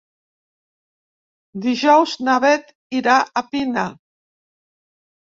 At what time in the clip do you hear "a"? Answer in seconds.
3.23-3.47